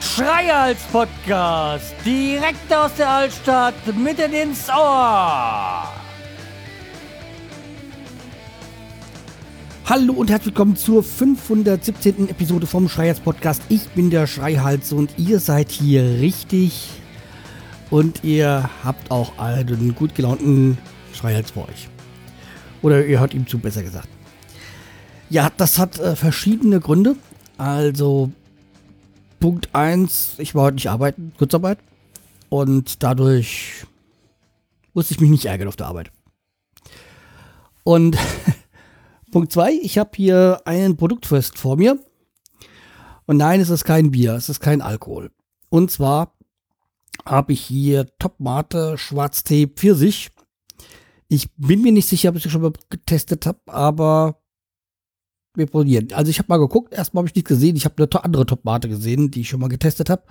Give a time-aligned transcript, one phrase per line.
[0.00, 5.88] Schreihals Podcast, direkt aus der Altstadt, mitten ins Ohr.
[9.86, 12.28] Hallo und herzlich willkommen zur 517.
[12.28, 13.62] Episode vom Schreihals Podcast.
[13.68, 16.88] Ich bin der Schreihals und ihr seid hier richtig.
[17.90, 20.78] Und ihr habt auch einen gut gelaunten
[21.12, 21.88] Schreihals vor euch.
[22.82, 24.08] Oder ihr hört ihm zu, besser gesagt.
[25.30, 27.16] Ja, das hat äh, verschiedene Gründe.
[27.56, 28.30] Also
[29.40, 31.78] Punkt 1, ich war heute nicht arbeiten, Kurzarbeit.
[32.48, 33.86] Und dadurch
[34.94, 36.12] musste ich mich nicht ärgern auf der Arbeit.
[37.84, 38.18] Und
[39.32, 41.98] Punkt 2, ich habe hier einen Produktfest vor mir.
[43.26, 45.30] Und nein, es ist kein Bier, es ist kein Alkohol.
[45.70, 46.36] Und zwar
[47.24, 50.30] habe ich hier Top Mate Schwarztee Pfirsich.
[51.32, 54.42] Ich bin mir nicht sicher, ob ich das schon mal getestet habe, aber
[55.54, 56.12] wir probieren.
[56.12, 57.74] Also ich habe mal geguckt, erstmal habe ich nichts gesehen.
[57.74, 60.24] Ich habe eine andere Top-Mate gesehen, die ich schon mal getestet habe.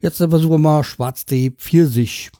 [0.00, 2.30] Jetzt versuchen wir mal Schwarztee Pfirsich.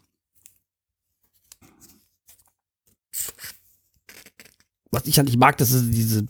[4.91, 6.27] Was ich halt nicht mag, das ist diese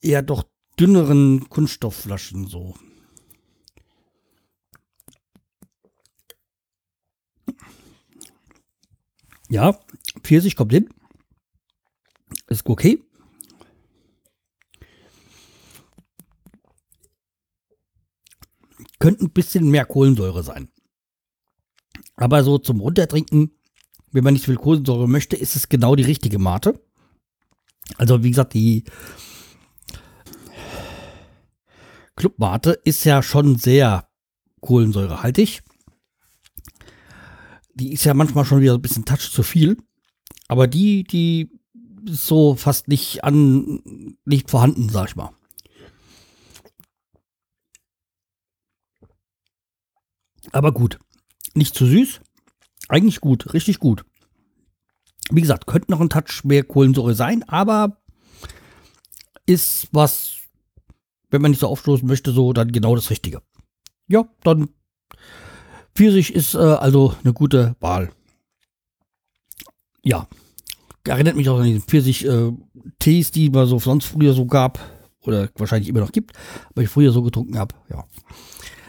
[0.00, 0.44] eher doch
[0.80, 2.76] dünneren Kunststoffflaschen so.
[9.48, 9.78] Ja,
[10.22, 10.88] Pfirsich kommt hin.
[12.48, 13.02] Ist okay.
[19.04, 20.68] könnte ein bisschen mehr Kohlensäure sein.
[22.16, 23.50] Aber so zum Runtertrinken,
[24.12, 26.80] wenn man nicht viel Kohlensäure möchte, ist es genau die richtige Mate.
[27.98, 28.84] Also wie gesagt, die
[32.16, 34.08] Clubmate ist ja schon sehr
[34.62, 35.62] kohlensäurehaltig.
[37.74, 39.76] Die ist ja manchmal schon wieder ein bisschen Touch zu viel.
[40.48, 41.50] Aber die, die
[42.06, 45.30] ist so fast nicht an, nicht vorhanden, sag ich mal.
[50.52, 50.98] Aber gut.
[51.54, 52.20] Nicht zu süß.
[52.88, 53.54] Eigentlich gut.
[53.54, 54.04] Richtig gut.
[55.30, 58.02] Wie gesagt, könnte noch ein Touch mehr Kohlensäure sein, aber
[59.46, 60.36] ist was,
[61.30, 63.42] wenn man nicht so aufstoßen möchte, so dann genau das Richtige.
[64.06, 64.68] Ja, dann
[65.94, 68.10] Pfirsich ist äh, also eine gute Wahl.
[70.02, 70.26] Ja,
[71.06, 74.78] erinnert mich auch an die Pfirsich-Tees, äh, die man so sonst früher so gab
[75.22, 76.32] oder wahrscheinlich immer noch gibt,
[76.74, 77.74] weil ich früher so getrunken habe.
[77.90, 78.04] Ja.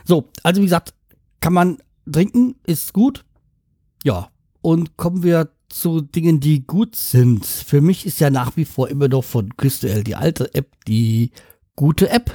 [0.03, 0.93] So, also wie gesagt,
[1.39, 1.77] kann man
[2.11, 3.25] trinken, ist gut.
[4.03, 4.29] Ja,
[4.61, 7.45] und kommen wir zu Dingen, die gut sind.
[7.45, 11.31] Für mich ist ja nach wie vor immer noch von Crystal die alte App die
[11.75, 12.31] gute App.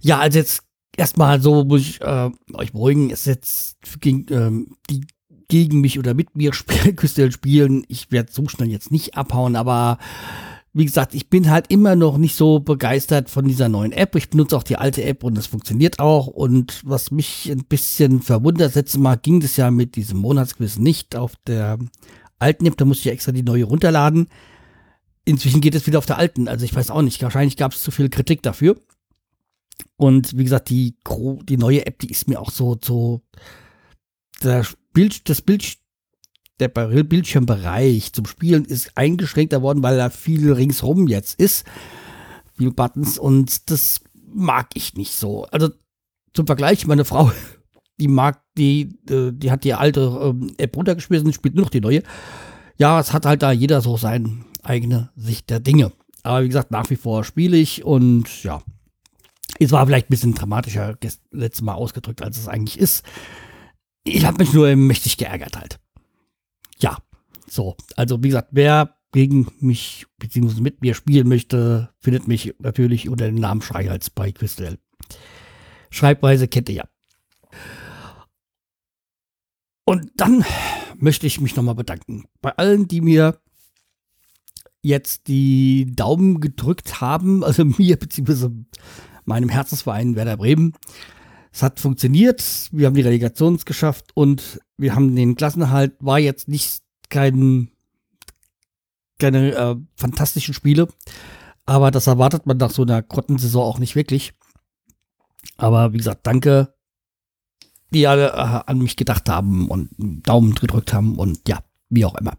[0.00, 0.62] Ja, also jetzt
[1.00, 5.06] erstmal so muss ich äh, euch beruhigen, ist jetzt gegen, ähm, die
[5.48, 6.50] gegen mich oder mit mir
[6.96, 7.84] Crystal spielen.
[7.88, 9.98] Ich werde so schnell jetzt nicht abhauen, aber
[10.72, 14.14] wie gesagt, ich bin halt immer noch nicht so begeistert von dieser neuen App.
[14.14, 16.28] Ich benutze auch die alte App und es funktioniert auch.
[16.28, 21.16] Und was mich ein bisschen verwundert, letztes Mal ging das ja mit diesem Monatsquiz nicht
[21.16, 21.78] auf der
[22.38, 22.76] alten App.
[22.76, 24.28] Da musste ich extra die neue runterladen.
[25.24, 26.46] Inzwischen geht es wieder auf der alten.
[26.46, 27.20] Also ich weiß auch nicht.
[27.20, 28.76] Wahrscheinlich gab es zu viel Kritik dafür.
[29.96, 30.96] Und wie gesagt, die,
[31.44, 33.22] die neue App, die ist mir auch so, so,
[34.40, 35.78] das Bild, das Bild
[36.58, 41.64] der Bildschirmbereich zum Spielen ist eingeschränkter worden, weil da viel ringsrum jetzt ist.
[42.56, 44.00] Viel Buttons und das
[44.32, 45.44] mag ich nicht so.
[45.46, 45.70] Also
[46.34, 47.32] zum Vergleich, meine Frau,
[48.00, 51.70] die mag die, äh, die hat die alte ähm, App runtergeschmissen und spielt nur noch
[51.70, 52.02] die neue.
[52.76, 55.92] Ja, es hat halt da jeder so seine eigene Sicht der Dinge.
[56.22, 58.62] Aber wie gesagt, nach wie vor spiele ich und ja,
[59.58, 60.96] es war vielleicht ein bisschen dramatischer
[61.30, 63.04] letztes Mal ausgedrückt, als es eigentlich ist.
[64.04, 65.78] Ich habe mich nur mächtig geärgert halt
[66.82, 66.98] ja,
[67.46, 67.76] so.
[67.96, 70.60] Also wie gesagt, wer gegen mich bzw.
[70.60, 74.78] mit mir spielen möchte, findet mich natürlich unter dem Namen Schreihals bei Quistel.
[75.90, 76.84] Schreibweise kennt ihr ja.
[79.84, 80.44] Und dann
[80.98, 83.40] möchte ich mich nochmal bedanken bei allen, die mir
[84.82, 88.50] jetzt die Daumen gedrückt haben, also mir bzw.
[89.30, 90.74] meinem Herzensverein Werder Bremen.
[91.52, 96.48] Es hat funktioniert, wir haben die Relegation geschafft und wir haben den Klassenerhalt, war jetzt
[96.48, 97.70] nicht kein,
[99.18, 100.88] keine äh, fantastischen Spiele,
[101.66, 104.32] aber das erwartet man nach so einer Grottensaison auch nicht wirklich.
[105.56, 106.74] Aber wie gesagt, danke,
[107.92, 112.14] die alle äh, an mich gedacht haben und Daumen gedrückt haben und ja, wie auch
[112.14, 112.34] immer.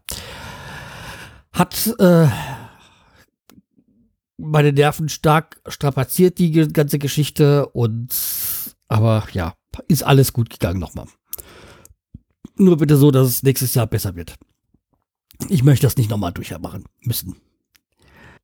[1.52, 2.28] Hat äh,
[4.42, 8.12] meine Nerven stark strapaziert, die ganze Geschichte und
[8.88, 9.54] aber ja,
[9.88, 11.06] ist alles gut gegangen nochmal.
[12.56, 14.34] Nur bitte so, dass es nächstes Jahr besser wird.
[15.48, 17.36] Ich möchte das nicht nochmal durchmachen müssen.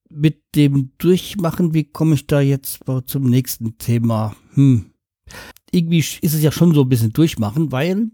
[0.08, 4.34] Mit dem Durchmachen, wie komme ich da jetzt zum nächsten Thema?
[4.54, 4.92] Hm.
[5.70, 8.10] Irgendwie ist es ja schon so ein bisschen durchmachen, weil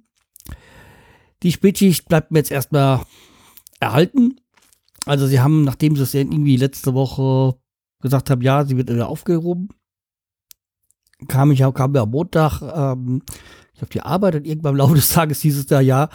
[1.44, 3.04] die Spätschicht bleibt mir jetzt erstmal
[3.78, 4.40] erhalten.
[5.06, 7.56] Also sie haben, nachdem sie es irgendwie letzte Woche
[8.04, 9.68] gesagt haben, ja, sie wird wieder aufgehoben,
[11.26, 13.22] kam ich kam mir am Montag ähm,
[13.74, 16.08] ich auf die Arbeit und irgendwann im Laufe des Tages hieß es da, ja,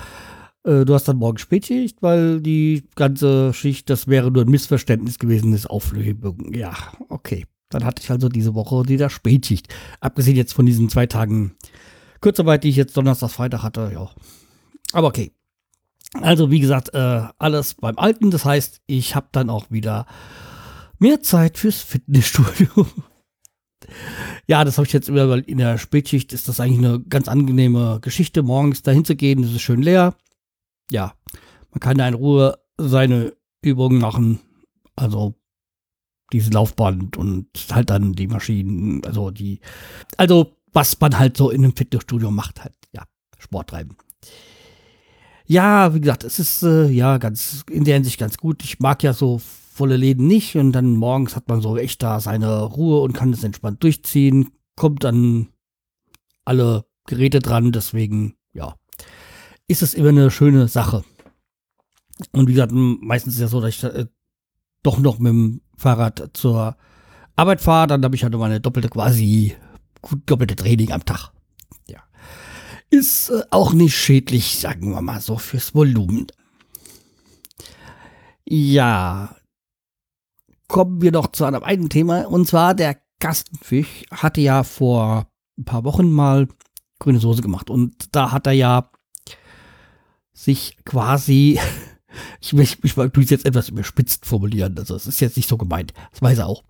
[0.63, 5.19] äh, du hast dann morgen Spätschicht, weil die ganze Schicht, das wäre nur ein Missverständnis
[5.19, 6.53] gewesen, ist Auflösung.
[6.53, 6.73] Ja,
[7.09, 7.45] okay.
[7.69, 9.67] Dann hatte ich also diese Woche wieder Spätschicht.
[9.99, 11.55] Abgesehen jetzt von diesen zwei Tagen
[12.19, 14.09] Kurzarbeit, die ich jetzt Donnerstag, Freitag hatte, ja.
[14.91, 15.31] Aber okay.
[16.13, 18.31] Also wie gesagt, äh, alles beim Alten.
[18.31, 20.07] Das heißt, ich habe dann auch wieder
[20.99, 22.87] mehr Zeit fürs Fitnessstudio.
[24.47, 27.27] ja, das habe ich jetzt immer, weil in der Spätschicht ist das eigentlich eine ganz
[27.27, 29.43] angenehme Geschichte, morgens dahin zu gehen.
[29.43, 30.15] Es ist schön leer.
[30.91, 31.13] Ja,
[31.71, 34.39] man kann da in Ruhe seine Übungen machen.
[34.95, 35.35] Also
[36.31, 39.59] diese Laufband und halt dann die Maschinen, also die,
[40.17, 43.03] also was man halt so in einem Fitnessstudio macht, halt, ja,
[43.39, 43.97] Sport treiben.
[45.49, 48.63] Ja, wie gesagt, es ist äh, ja ganz in der Hinsicht ganz gut.
[48.63, 52.19] Ich mag ja so volle Läden nicht und dann morgens hat man so echt da
[52.19, 55.47] seine Ruhe und kann das entspannt durchziehen, kommt dann
[56.45, 58.75] alle Geräte dran, deswegen ja,
[59.67, 61.03] ist es immer eine schöne Sache.
[62.31, 64.05] Und wie gesagt, meistens ist es ja so, dass ich äh,
[64.83, 66.77] doch noch mit dem Fahrrad zur
[67.35, 69.55] Arbeit fahre, dann habe ich halt meine doppelte quasi
[70.03, 71.31] gut doppelte Training am Tag.
[72.89, 76.27] Ist äh, auch nicht schädlich, sagen wir mal so, fürs Volumen.
[78.45, 79.35] Ja.
[80.67, 82.27] Kommen wir noch zu einem eigenen Thema.
[82.27, 85.27] Und zwar der Kastenfisch hatte ja vor
[85.57, 86.47] ein paar Wochen mal
[86.99, 87.69] grüne Soße gemacht.
[87.69, 88.91] Und da hat er ja
[90.33, 91.59] sich quasi
[92.41, 95.57] ich, ich, ich tue es jetzt etwas überspitzt formulieren, also es ist jetzt nicht so
[95.57, 96.63] gemeint, das weiß er auch,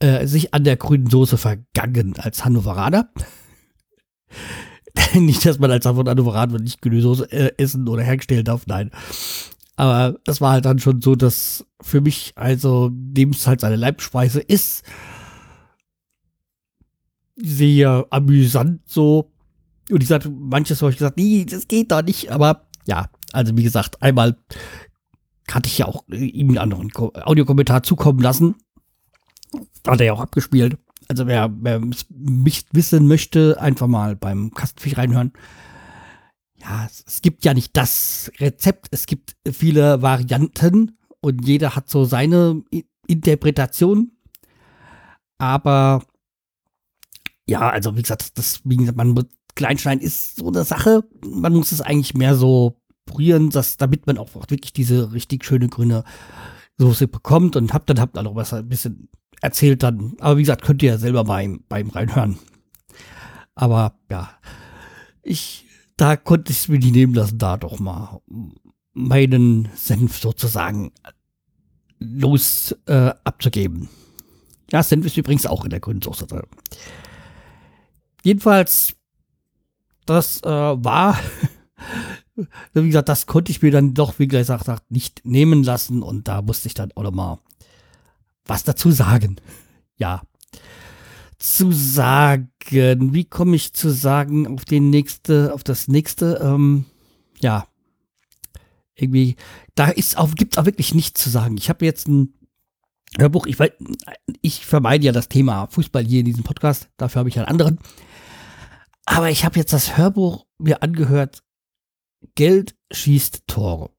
[0.00, 3.08] äh, sich an der grünen Soße vergangen als Hannoveraner.
[5.14, 8.90] nicht, dass man als Hannoveraner nicht grüne Soße äh, essen oder herstellen darf, nein.
[9.76, 13.76] Aber das war halt dann schon so, dass für mich, also, dem es halt seine
[13.76, 14.84] Leibspeise ist,
[17.36, 19.30] sehr amüsant so.
[19.90, 23.56] Und ich sagte, manches habe ich gesagt, nee, das geht da nicht, aber ja, also
[23.56, 24.36] wie gesagt, einmal
[25.50, 28.54] hatte ich ja auch ihm einen anderen Audiokommentar zukommen lassen.
[29.86, 30.78] Hat er ja auch abgespielt.
[31.08, 35.32] Also wer, wer mich wissen möchte, einfach mal beim Kastenfisch reinhören.
[36.56, 42.04] Ja, es, gibt ja nicht das Rezept, es gibt viele Varianten und jeder hat so
[42.04, 42.62] seine
[43.06, 44.12] Interpretation.
[45.36, 46.02] Aber
[47.46, 49.14] ja, also wie gesagt, das, wie gesagt, man
[49.54, 51.04] Kleinstein ist so eine Sache.
[51.24, 55.68] Man muss es eigentlich mehr so probieren, dass, damit man auch wirklich diese richtig schöne
[55.68, 56.04] grüne
[56.78, 59.08] Soße bekommt und habt dann habt dann auch was ein bisschen
[59.44, 60.14] erzählt dann.
[60.20, 62.38] Aber wie gesagt, könnt ihr ja selber beim, beim reinhören.
[63.54, 64.30] Aber ja,
[65.22, 68.20] ich, da konnte ich es mir nicht nehmen lassen, da doch mal
[68.94, 70.92] meinen Senf sozusagen
[71.98, 73.88] los äh, abzugeben.
[74.70, 76.46] Ja, Senf ist übrigens auch in der grünen Soße drin.
[78.22, 78.96] Jedenfalls,
[80.06, 81.18] das äh, war
[82.72, 86.42] wie gesagt, das konnte ich mir dann doch, wie gesagt, nicht nehmen lassen und da
[86.42, 87.38] musste ich dann auch noch mal
[88.46, 89.36] was dazu sagen.
[89.96, 90.22] Ja.
[91.38, 96.86] Zu sagen, wie komme ich zu sagen auf den nächste, auf das nächste, ähm,
[97.40, 97.66] ja.
[98.94, 99.36] Irgendwie,
[99.74, 101.56] da ist auch, gibt auch wirklich nichts zu sagen.
[101.56, 102.32] Ich habe jetzt ein
[103.18, 103.56] Hörbuch, ich,
[104.40, 107.78] ich vermeide ja das Thema Fußball hier in diesem Podcast, dafür habe ich einen anderen.
[109.04, 111.42] Aber ich habe jetzt das Hörbuch mir angehört
[112.34, 113.90] Geld schießt Tore.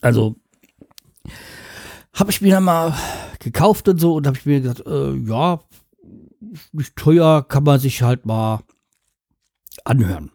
[0.00, 0.36] Also
[2.14, 2.96] habe ich mir dann mal
[3.40, 5.60] gekauft und so und habe ich mir gesagt, äh, ja,
[6.72, 8.60] nicht teuer, kann man sich halt mal
[9.84, 10.30] anhören.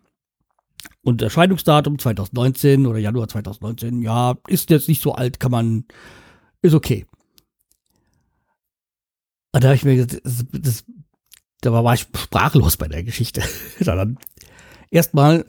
[1.01, 5.85] Und Erscheinungsdatum 2019 oder Januar 2019, ja, ist jetzt nicht so alt, kann man,
[6.61, 7.05] ist okay.
[9.51, 10.85] Und da habe ich mir gesagt, das, das,
[11.61, 13.41] da war ich sprachlos bei der Geschichte.
[14.91, 15.45] erstmal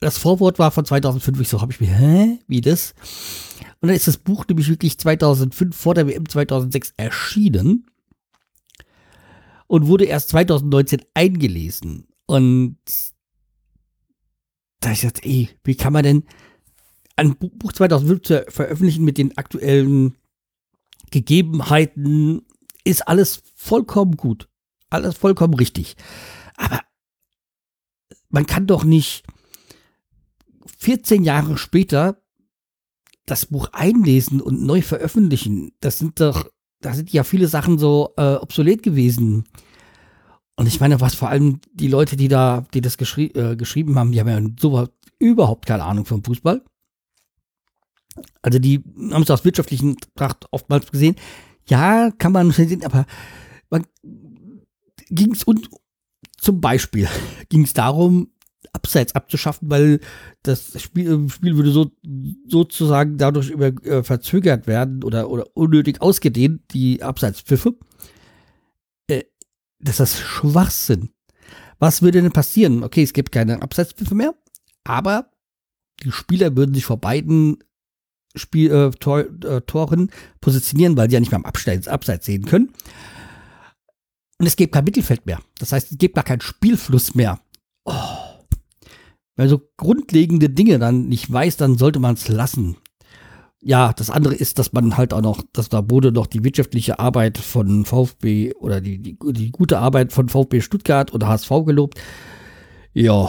[0.00, 1.40] das Vorwort war von 2005.
[1.40, 2.94] Ich so, habe ich mir, hä, wie das?
[3.80, 7.86] Und dann ist das Buch nämlich wirklich 2005 vor der WM 2006 erschienen
[9.66, 12.06] und wurde erst 2019 eingelesen.
[12.26, 12.78] Und
[14.80, 16.24] da ich gesagt, ey, wie kann man denn
[17.16, 20.16] ein Buch 2005 veröffentlichen mit den aktuellen
[21.10, 22.42] Gegebenheiten?
[22.84, 24.48] Ist alles vollkommen gut.
[24.90, 25.96] Alles vollkommen richtig.
[26.56, 26.80] Aber
[28.28, 29.24] man kann doch nicht
[30.86, 32.22] 14 Jahre später
[33.24, 36.48] das Buch einlesen und neu veröffentlichen, das sind doch,
[36.80, 39.48] da sind ja viele Sachen so äh, obsolet gewesen.
[40.54, 43.98] Und ich meine, was vor allem die Leute, die da, die das geschri äh, geschrieben
[43.98, 44.86] haben, die haben ja so
[45.18, 46.62] überhaupt keine Ahnung vom Fußball.
[48.42, 51.16] Also die haben es aus wirtschaftlichen Tracht oftmals gesehen.
[51.68, 53.06] Ja, kann man sehen, aber
[53.70, 53.88] man
[55.08, 55.68] ging es und
[56.38, 57.08] zum Beispiel
[57.48, 58.30] ging es darum,
[58.72, 60.00] Abseits abzuschaffen, weil
[60.42, 61.90] das Spiel, Spiel würde so
[62.48, 67.74] sozusagen dadurch über, äh, verzögert werden oder, oder unnötig ausgedehnt, die Abseitspfiffe.
[69.08, 69.24] Äh,
[69.78, 71.10] das ist Schwachsinn.
[71.78, 72.82] Was würde denn passieren?
[72.82, 74.34] Okay, es gibt keine Abseitspfiffe mehr,
[74.84, 75.30] aber
[76.02, 77.58] die Spieler würden sich vor beiden
[78.34, 82.44] Spiel, äh, Tor, äh, Toren positionieren, weil sie ja nicht mehr am Abseits, Abseits sehen
[82.44, 82.72] können.
[84.38, 85.40] Und es gibt kein Mittelfeld mehr.
[85.58, 87.40] Das heißt, es gibt gar keinen Spielfluss mehr.
[89.36, 92.76] Wenn man so grundlegende Dinge dann nicht weiß, dann sollte man es lassen.
[93.62, 96.98] Ja, das andere ist, dass man halt auch noch, dass da wurde noch die wirtschaftliche
[96.98, 102.00] Arbeit von VfB oder die, die, die gute Arbeit von VfB Stuttgart oder HSV gelobt.
[102.92, 103.28] Ja,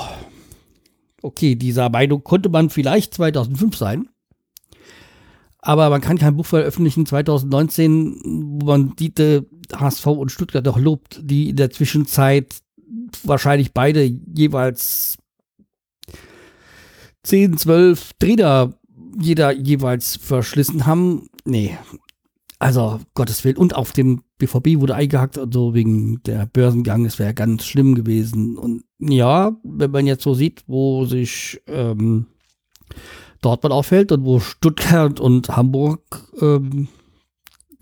[1.21, 4.09] okay, dieser Meinung konnte man vielleicht 2005 sein.
[5.59, 8.21] Aber man kann kein Buch veröffentlichen 2019,
[8.61, 9.11] wo man die
[9.75, 12.55] HSV und Stuttgart noch lobt, die in der Zwischenzeit
[13.23, 15.17] wahrscheinlich beide jeweils
[17.27, 18.74] 10, 12 Trainer
[19.19, 21.29] jeder jeweils verschlissen haben.
[21.43, 21.77] Nee.
[22.57, 23.57] Also, Gottes Willen.
[23.57, 27.05] Und auf dem BVB wurde eingehackt und so wegen der Börsengang.
[27.05, 28.57] Es wäre ganz schlimm gewesen.
[28.57, 32.27] Und ja, wenn man jetzt so sieht, wo sich ähm,
[33.41, 36.88] Dortmund auffällt und wo Stuttgart und Hamburg ähm,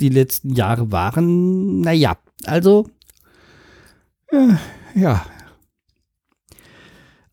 [0.01, 2.87] die letzten Jahre waren, naja, also,
[4.31, 4.55] äh,
[4.99, 5.23] ja.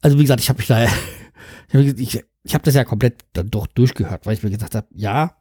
[0.02, 0.86] Also, wie gesagt, ich habe mich da
[1.72, 5.36] ich, ich habe das ja komplett dann doch durchgehört, weil ich mir gesagt habe, ja,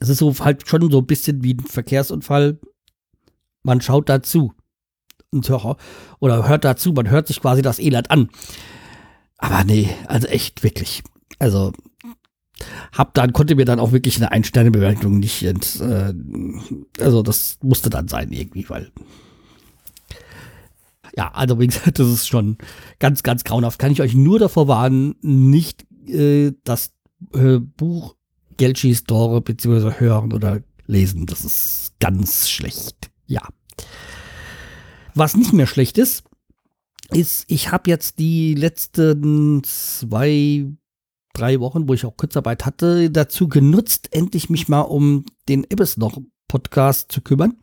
[0.00, 2.58] es ist so halt schon so ein bisschen wie ein Verkehrsunfall.
[3.62, 4.52] Man schaut dazu
[5.30, 5.76] und hör,
[6.20, 8.30] oder hört dazu, man hört sich quasi das Elend an.
[9.38, 11.02] Aber nee, also echt wirklich.
[11.38, 11.72] Also
[12.92, 16.14] hab dann konnte mir dann auch wirklich eine Ein-Sterne-Bewertung nicht ent, äh,
[17.00, 18.92] also das musste dann sein irgendwie, weil
[21.16, 22.58] ja, also wie gesagt, das ist schon
[22.98, 23.78] ganz, ganz grauenhaft.
[23.78, 26.92] Kann ich euch nur davor warnen, nicht äh, das
[27.32, 28.16] äh, Buch
[28.56, 31.26] Gelchi Store beziehungsweise hören oder lesen.
[31.26, 33.10] Das ist ganz schlecht.
[33.26, 33.42] Ja.
[35.14, 36.24] Was nicht mehr schlecht ist,
[37.10, 40.66] ist, ich habe jetzt die letzten zwei,
[41.32, 45.96] drei Wochen, wo ich auch Kurzarbeit hatte, dazu genutzt, endlich mich mal um den Ibis
[45.96, 46.18] noch
[46.48, 47.56] Podcast zu kümmern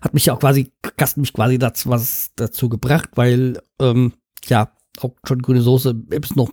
[0.00, 4.12] hat mich ja auch quasi, Gast mich quasi dazu, was dazu gebracht, weil, ähm,
[4.46, 6.50] ja, auch schon grüne Soße Apps noch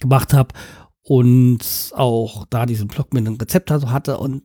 [0.00, 0.54] gemacht habe
[1.02, 4.42] und auch da diesen Blog mit einem Rezept also hatte und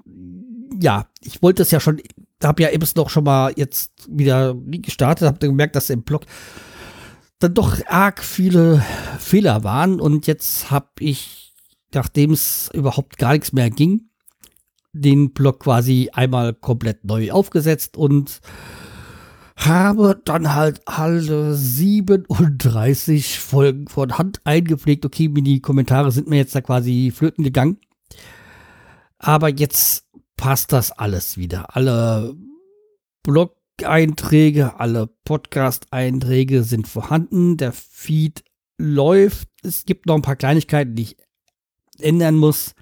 [0.79, 2.01] ja, ich wollte es ja schon,
[2.43, 6.25] habe ja eben noch schon mal jetzt wieder gestartet, habe gemerkt, dass im Blog
[7.39, 8.83] dann doch arg viele
[9.19, 11.53] Fehler waren und jetzt habe ich,
[11.93, 14.10] nachdem es überhaupt gar nichts mehr ging,
[14.93, 18.41] den Blog quasi einmal komplett neu aufgesetzt und
[19.55, 25.05] habe dann halt alle 37 Folgen von Hand eingepflegt.
[25.05, 27.79] Okay, die Kommentare sind mir jetzt da quasi flöten gegangen.
[29.19, 31.75] Aber jetzt passt das alles wieder.
[31.75, 32.35] Alle
[33.23, 37.57] Blog-Einträge, alle Podcast-Einträge sind vorhanden.
[37.57, 38.43] Der Feed
[38.79, 39.47] läuft.
[39.61, 41.17] Es gibt noch ein paar Kleinigkeiten, die ich
[41.99, 42.73] ändern muss.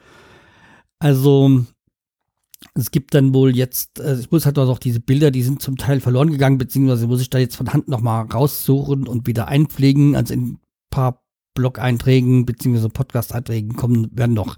[1.00, 1.66] Also
[2.80, 5.78] es gibt dann wohl jetzt, äh, ich muss halt auch diese Bilder, die sind zum
[5.78, 10.16] Teil verloren gegangen, beziehungsweise muss ich da jetzt von Hand nochmal raussuchen und wieder einpflegen.
[10.16, 10.60] Also in ein
[10.90, 14.56] paar Blog-Einträgen beziehungsweise Podcast-Einträgen kommen, werden noch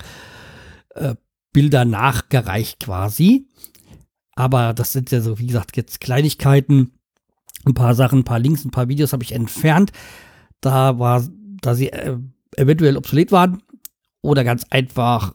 [0.95, 1.15] äh,
[1.53, 3.47] Bilder nachgereicht quasi.
[4.35, 6.91] Aber das sind ja so, wie gesagt, jetzt Kleinigkeiten.
[7.65, 9.91] Ein paar Sachen, ein paar Links, ein paar Videos habe ich entfernt.
[10.61, 11.23] Da war,
[11.61, 12.17] da sie äh,
[12.55, 13.61] eventuell obsolet waren.
[14.21, 15.33] Oder ganz einfach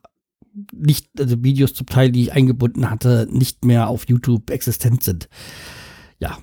[0.72, 5.28] nicht, also Videos zum Teil, die ich eingebunden hatte, nicht mehr auf YouTube existent sind.
[6.18, 6.38] Ja.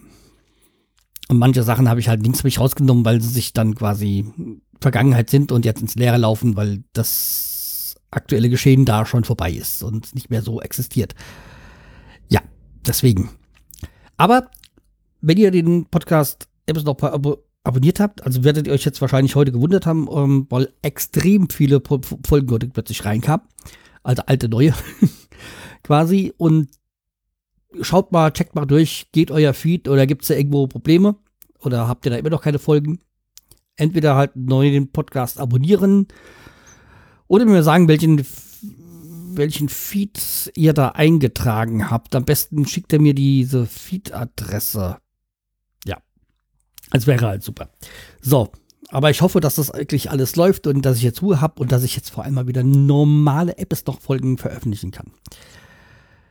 [1.30, 4.26] Und manche Sachen habe ich halt links mich rausgenommen, weil sie sich dann quasi
[4.82, 9.82] Vergangenheit sind und jetzt ins Leere laufen, weil das aktuelle Geschehen da schon vorbei ist
[9.82, 11.16] und nicht mehr so existiert.
[12.30, 12.42] Ja,
[12.86, 13.30] deswegen.
[14.18, 14.52] Aber
[15.22, 19.36] wenn ihr den Podcast etwas noch ab abonniert habt, also werdet ihr euch jetzt wahrscheinlich
[19.38, 23.48] heute gewundert haben, ähm, weil extrem viele Folgen heute plötzlich reinkamen
[24.04, 24.74] also alte neue
[25.84, 26.34] quasi.
[26.38, 26.70] Und
[27.82, 31.16] schaut mal, checkt mal durch, geht euer Feed oder gibt es da irgendwo Probleme?
[31.60, 33.00] Oder habt ihr da immer noch keine Folgen?
[33.76, 36.08] Entweder halt neu den Podcast abonnieren
[37.28, 38.24] Oder mir sagen, welchen,
[39.36, 42.16] welchen Feed ihr da eingetragen habt.
[42.16, 44.98] Am besten schickt ihr mir diese Feed-Adresse.
[45.86, 45.98] Ja.
[46.92, 47.70] Das wäre halt super.
[48.22, 48.52] So.
[48.94, 51.72] Aber ich hoffe, dass das wirklich alles läuft und dass ich jetzt Ruhe habe und
[51.72, 55.08] dass ich jetzt vor allem mal wieder normale Apps noch Folgen veröffentlichen kann.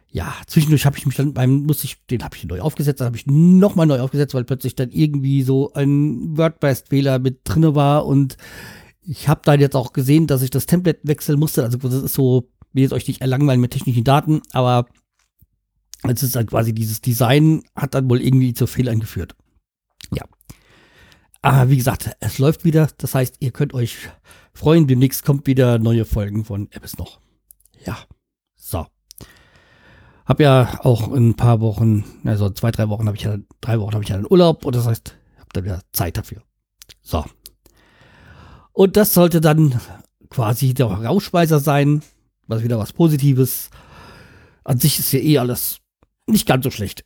[0.09, 3.07] Ja, zwischendurch habe ich mich dann beim, muss ich, den habe ich neu aufgesetzt, dann
[3.07, 8.07] habe ich nochmal neu aufgesetzt, weil plötzlich dann irgendwie so ein WordPress-Fehler mit drinne war
[8.07, 8.37] und
[9.05, 11.65] ich habe dann jetzt auch gesehen, dass ich das Template wechseln musste.
[11.65, 14.87] Also das ist so, will jetzt euch nicht erlangweilen mit technischen Daten, aber
[16.05, 19.35] es ist dann quasi dieses Design hat dann wohl irgendwie zu Fehlern geführt.
[21.43, 22.89] Aber wie gesagt, es läuft wieder.
[22.99, 23.97] Das heißt, ihr könnt euch
[24.55, 24.87] freuen.
[24.87, 27.21] Demnächst kommt wieder neue Folgen von Apps noch.
[27.85, 27.99] Ja.
[28.55, 28.87] So.
[30.25, 33.81] Hab ja auch in ein paar Wochen, also zwei, drei Wochen habe ich ja, drei
[33.81, 36.43] Wochen habe ich ja einen Urlaub und das heißt, hab dann wieder Zeit dafür.
[37.03, 37.25] So.
[38.73, 39.81] Und das sollte dann
[40.31, 42.03] quasi der Rauschweiser sein,
[42.47, 43.71] was wieder was Positives.
[44.63, 45.81] An sich ist ja eh alles
[46.27, 47.05] nicht ganz so schlecht.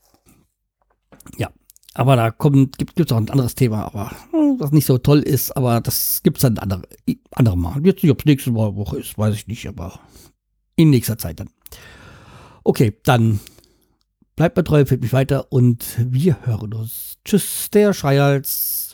[1.39, 1.51] Ja,
[1.97, 5.21] aber da kommt, gibt es auch ein anderes Thema, aber hm, was nicht so toll
[5.21, 6.83] ist, aber das gibt es dann andere,
[7.31, 7.85] andere Mal.
[7.85, 9.99] Jetzt nicht, ob es nächste Woche ist, weiß ich nicht, aber
[10.77, 11.49] in nächster Zeit dann.
[12.65, 13.41] Okay, dann
[14.37, 17.17] bleibt mir treu, fällt mich weiter und wir hören uns.
[17.25, 18.86] Tschüss, der Schreihals.